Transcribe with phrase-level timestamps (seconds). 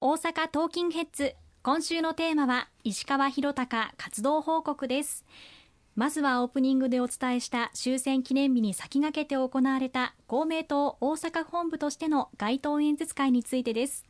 [0.00, 1.34] 大阪トーキンヘッズ。
[1.64, 5.24] 今週のテーマは石川博隆活動報告です。
[5.96, 14.04] まずはオープニングでお伝えした終戦記念日に先駆けて行われた公明党大阪本部としての街頭演説会についてです。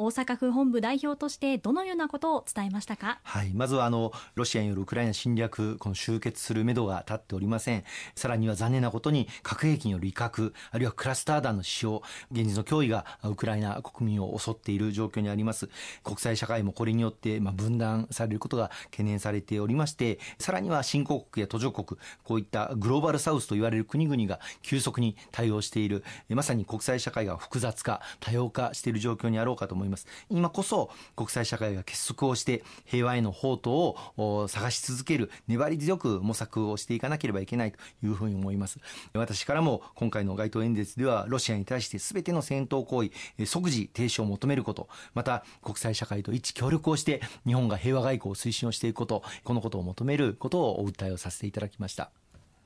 [0.00, 7.84] 大阪府本部代表としてどのようなことを伝えましたか、はい、まずはあのロシアによるウクライナ侵略この終結するめどが立っておりません。
[8.16, 12.02] さらには残念なことに核兵器による威嚇あるいはクラスター弾の使用
[12.32, 15.68] 現実の脅威がウクライナ国民を襲っている状況にあります。
[16.02, 26.04] 国際社会もこれによってまあ分断されることが懸念されておりましてさらには新興国や途上国こういったグローバルサウスと言われる国々が急速に対応している。
[26.30, 29.89] まさに国際社会が複雑化多様化している状況にあろうかと思います。
[30.28, 33.76] 今こそ国際社会が結束をして平和への宝刀
[34.16, 38.78] を探し続ける粘り強く模索をしていかなければいけないというふうに思います。
[39.14, 52.10] 私からも今回の街頭演説ではロシアに対して全ての戦闘行為即時停止を求めることまた国際社会と一致協力をして日本が平和外交を推進をしていくことこのことを求めることをお訴えをさせていただきました。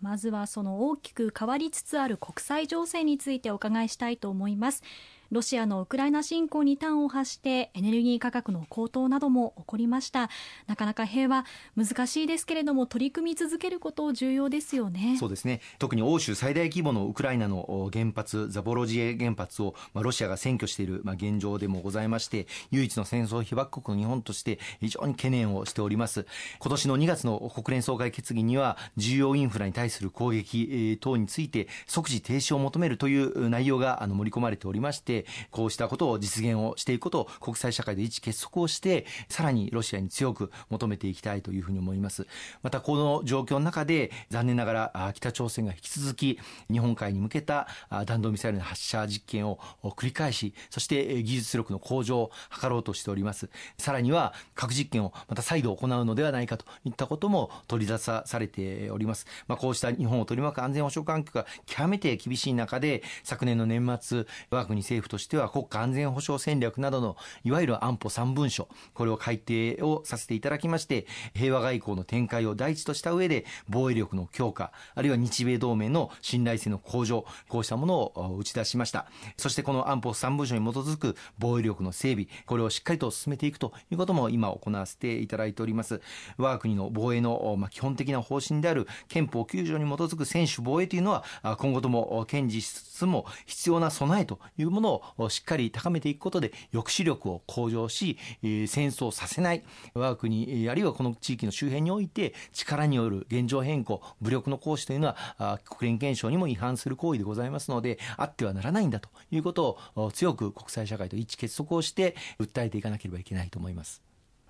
[0.00, 4.82] まずはその大きく変わりつつある国際情勢についてお伺いしたいと思います。
[5.30, 10.30] ロシアのウクライナ侵攻に端を発してエネルギー価格の高騰なども起こりました。
[10.66, 11.44] なかなか平和
[11.76, 15.16] 難しいですけれども取り組み続けること重要ですよね。
[15.20, 15.60] そうですね。
[15.78, 26.26] 特に欧州最大規模のウクライナの原発ザボロジエ原発を、まあ、ロシアが占拠している、まあ、現状でもございまして唯一の戦争被爆国の日本として非常に懸念をしております。
[26.58, 35.17] 今年の2月の国連総会決議には重要インフラに対する攻撃等について即時停止を求めるという内容があの盛り込まれておりまして
[35.50, 42.26] こうしたことを実現をしていくことを国際社会で一致結束をしてさらにロシアに強く求めていきたいというふうに思います。
[42.62, 46.38] またこの状況の中で残念ながら北朝鮮が引き続き
[46.70, 47.68] 日本海に向けた
[48.06, 52.30] 弾道ミサイルの発射実験を繰り返しそして技術力の向上を
[52.60, 53.48] 図ろうとしております。
[53.78, 79.06] さらには核実験をまた再度行うのではないかといったことも取り出されております、まあ、こうした日本を取り巻く安全保障環境が極めて厳しい中で昨年の年末我が国政府としては国家安全保障戦略などのいわゆる安保3文書これを改定をさせていただきまして平和外交の展開を第一とした上で防衛力の強化あるいは日米同盟の信頼性の向上こうしたものを打ち出しました。
[79.36, 86.00] そしてこの安保3文書に基づく防衛力の整備これをしっかりと進めていくということも今行わせていただいております。
[86.36, 91.24] 我が国の防衛の基本的な方針である憲法9条に基づく専守防衛というのは
[91.58, 99.62] 今後とも堅持しつつも必要な備えというものををしっかり高めていくことで抑止力を向上し、戦争させない
[99.94, 114.07] 我が国あるいはこの地域の周辺において力による現状変更武力の行使というのは国連憲章にも違反する行為でございますのであってはならないんだということを強く国際社会と一致結束をして訴えていかなければいけないと思います。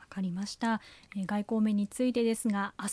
[0.09, 0.81] かりました、
[1.17, 2.87] えー、外交面についてですが明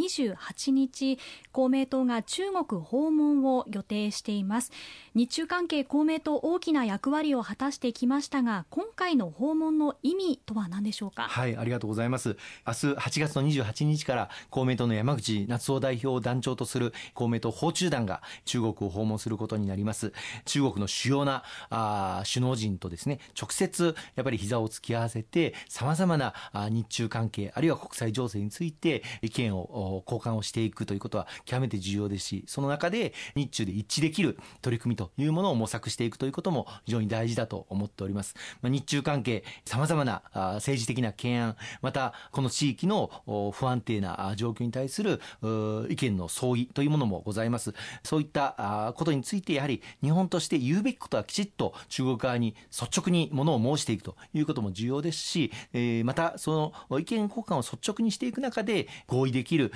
[0.00, 1.18] 日28日
[1.52, 4.72] 公明党が中国訪問を予定しています。
[5.14, 11.22] 日中関係公明党大きな役割を果たしてきましたが今回の訪問の意味とは何でしょうか？
[11.28, 12.36] はいありがとうございます。
[12.66, 20.12] 明日8月の28日から公明党の山口夏夫代表を団長とする公明党訪中団が中国を訪問することになります。
[20.46, 26.32] 中国の主要なあ首脳陣とですね直接やっぱり膝を突き合わせてさまざまな
[26.70, 38.34] 日中関係あるいは国際情勢について意見を交換をしていくということは極めて重要ですしその中で日中で一致できる取り組みというものを模索していくということも非常に大事だと思っております。
[38.62, 40.22] まあ、日中関係さまざまな
[40.54, 43.10] 政治的な懸案またこの地域の
[43.54, 45.20] 不安定な状況に対する
[45.88, 55.52] 意見の相違というものもございますそういったことについてやはり日本として言うべきことはきちっと中国側に率直にものを申していくということも重要ですし
[56.04, 59.72] またその意見交換を率直にしていく中で合意できる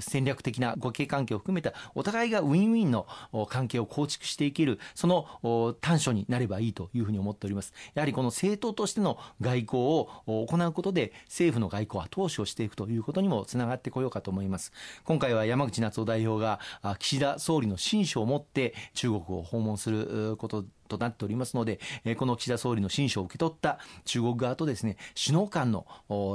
[0.00, 3.08] 戦略的な互恵関係を含めたお互いがウィンウィンの
[3.48, 7.72] 関係を構築していけるその短所になればいいというふうに思っております。
[7.94, 14.72] やはりこの政党としての外交を行うことで政府の外交は投資をしていくということにもつながってこようかと思います。
[15.04, 16.60] 今回は山口夏夫代表が
[17.00, 25.86] 岸田総理の親書を持って中国を訪問することとなっておりますので、えこの岸田総理の親書を受け取った中国側とですね、首脳間の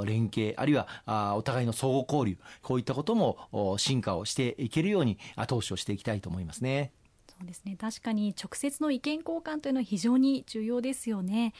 [0.06, 6.92] 連携、あるいはあお互いの相互交流、こういったことも進化をしていけるように後押しをしていきたいと思いますね。
[7.28, 7.76] そうですね。
[7.76, 11.54] 確かに直接の意見交換というのは非常に重要ですよね。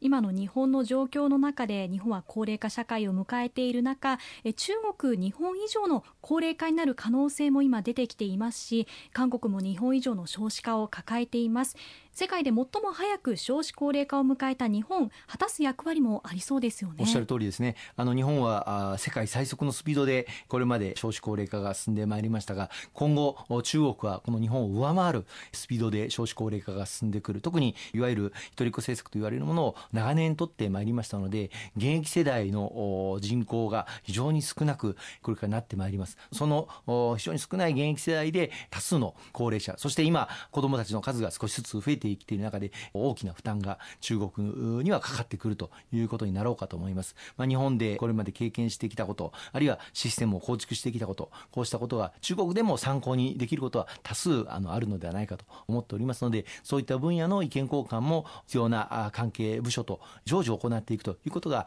[0.00, 4.18] 今の日本の状況の中で日本は高齢化社会を迎えている中
[4.54, 11.76] 中国日本以上の高齢化になる可能性も今出てきていますし韓国も日本以上の少子化を抱えています
[12.18, 16.96] 世界で最も早く少子高齢化を迎えた日本果たす役割もありそうですよね。
[17.00, 17.76] おっしゃる通りですね。
[17.94, 27.42] あの日本はあ世界最速のスピードでこれまで少子高齢化が進んでまいりましたが今後中国はこの日本を上回るスピードで少子高齢化が進んでくる。
[27.42, 36.16] 特にいわゆる一人っ子政策と言われるものを長年とってまいりましたので現役世代の人口が非常に少なくこれからなってまいります。
[36.32, 36.66] その
[37.18, 47.16] 非常に少ない現役世代で多数の高齢者そして今子どもたちの数が少しずつ増えてきている中で大きな負担が中国にはかかってくるということになろうかと思います。
[47.36, 61.66] まあ、日本でこれまで経験してきたこと、あるいはシステムを構築してきたこと、こうしたことが中国でも参考にできることは多数あのあるのではないかと思っておりますので、そういった分野の意見交換も必要な関係部署と常時行っていくということが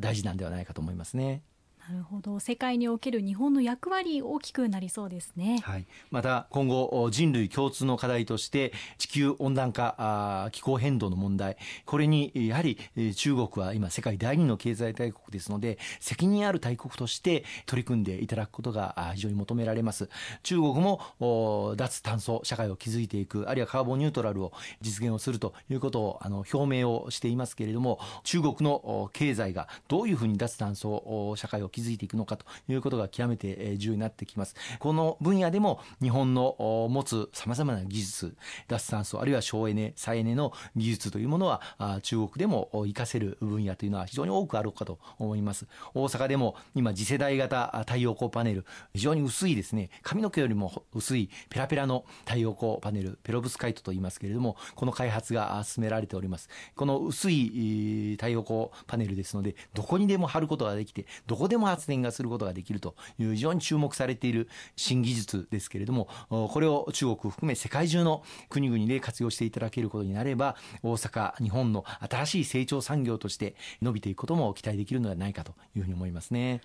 [0.00, 1.42] 大事なんではないかと思いますね。
[1.90, 2.38] なるほど。
[2.38, 11.56] 世界における日本の役割大きくなりそうですね、はい、また今後人類共通の課題として地球温暖化気候変動の問題。
[11.86, 12.78] これにやはり
[13.16, 20.08] 中国は今世界第二の経済大国ですので責任ある大国として取り組んでいただくことが非常に求められます。
[20.44, 34.54] 中国も脱炭素社会を築いていくあるいはカーボンニュートラルを実現をするということをあの表明をしていますけれども中国の経済がどういうふうに脱炭素社会を築いていくのかということが極めて重要になってきます。
[34.78, 38.36] この分野でも日本の持つ様々な技術、
[38.68, 41.60] 脱炭素あるいは省エネ、再エネの技術というものは
[42.02, 45.66] 中国でも活かせる分野というのは非常に多くあるかと思います。
[45.94, 56.48] 大阪でも今次世代型太陽光パネル、非常に薄いですね、髪の毛よりも薄いペラペラの太陽光パネル、ペロブスカイトと言いますけれども、この開発が進められております。
[56.76, 76.60] この薄い太陽光パネルですので、どこにでも貼ることができて、どこでも発電がすることができるという非常に注目されている新技術ですけれどもこれを中国含め世界中の国々で活用していただけることになれば大阪日本の新しい成長産業として伸びていくことも期待できるのではないかというふうに思いますね。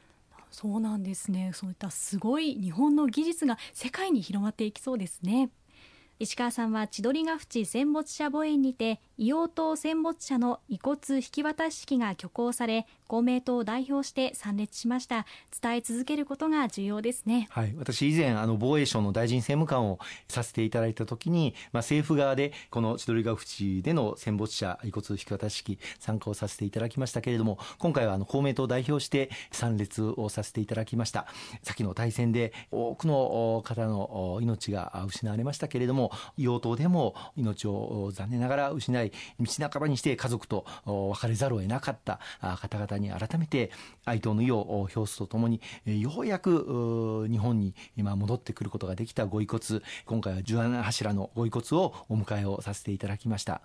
[0.52, 1.52] そうなんですね。
[1.54, 5.50] そういったすごい日本の技術が世界に広まっていきそうですね。
[6.18, 15.26] 石川さんは千鳥ヶ淵戦没者墓苑にて硫黄島戦没者の遺骨引き渡し式が挙行され公明党を代表して参列しました。
[15.62, 17.48] 伝え続けることが重要ですね。
[17.50, 17.74] はい。
[17.76, 31.26] 私以前あの防衛省の大臣政務官をさせていただいた時に、まあ、政府側でこの千鳥ヶ淵での戦没者遺骨引き渡し式参加をさせていただきましたけれども今回はあの公明党を代表して参列をさせていただきました。
[31.64, 43.72] 先の大戦で多くの方の命が失われましたけれども硫黄島でも命を残念ながら失い道半ばにして家族と別れざるを得なかった方々に改めて
[44.06, 53.62] 哀悼の意を表すとともにようやく日本に今戻ってくることができたご遺骨今回は十七柱のご遺骨をお迎えをさせていただきました。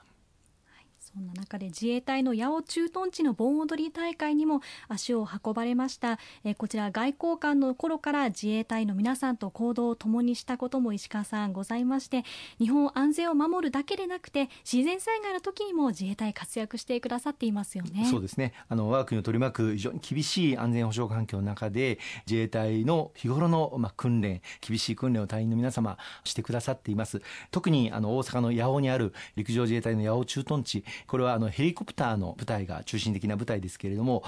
[1.13, 12.25] そんな中で自衛隊の八尾駐屯地の盆踊り大会にも足を運ばれました、えこちら外交官の頃から自衛隊の皆さんと行動を共にしたことも石川さんございまして
[12.59, 18.07] 日本安全を守るだけでなくて自然災害の時にも自衛隊活躍してくださっていますよね。
[18.09, 18.53] そうですね。
[18.69, 27.21] あの我が国を取り巻く非常に厳しい安全保障環境の中で自衛隊の日頃のまあ訓練厳しい訓練を隊員の皆様してくださっています。
[27.51, 34.23] 特にあの大阪の八尾にある陸上自衛隊の八尾駐屯地これはあのヘリコプターの部隊が中心的な部隊ですけれども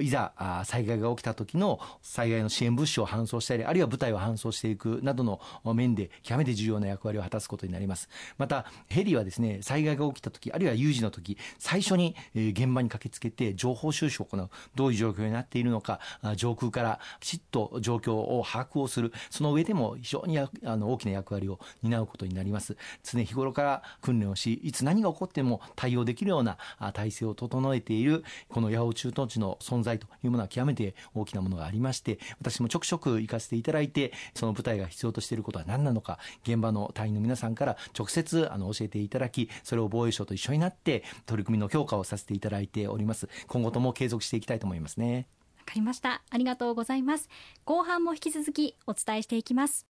[0.00, 0.32] いざ
[0.64, 8.08] 災害が起きた時の災害の支援物資を搬送したりあるいは部隊を搬送していくなどの面で極めて重要な役割を果たすことになります。
[8.36, 16.00] またヘリはですね災害が起きた時あるいは有事の時最初に現場に駆けつけて情報収集を行うどういう状況になっているのか
[16.36, 22.76] 上空からきちっと状況を把握をするその上でも非常にあの大きな役割を担うことになります。
[23.02, 26.58] 常日頃から訓練をしいつ何が起こっても対応できるような
[26.94, 43.28] 体制を整えているこの八尾駐屯地の存在というものは極めて大きなものがありまして私もちょくちょく行かせていただいてその部隊が必要としていることは何なのか現場の隊員の皆さんから直接あの教えていただきそれを防衛省と一緒になって取り組みの強化をさせていただいております。
[43.46, 45.26] 今後とも継続していきたいと思いますね。
[45.58, 46.22] わかりました。
[46.30, 47.28] ありがとうございます。
[47.64, 49.87] 後半も引き続きお伝えしていきます。